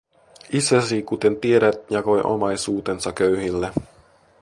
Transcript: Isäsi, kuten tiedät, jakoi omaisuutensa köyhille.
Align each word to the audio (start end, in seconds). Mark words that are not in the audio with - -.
Isäsi, 0.53 1.01
kuten 1.03 1.37
tiedät, 1.41 1.91
jakoi 1.91 2.21
omaisuutensa 2.21 3.13
köyhille. 3.13 3.73